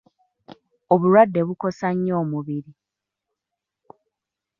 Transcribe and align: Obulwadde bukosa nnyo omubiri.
Obulwadde 0.93 1.41
bukosa 1.47 1.87
nnyo 1.93 2.13
omubiri. 2.23 2.71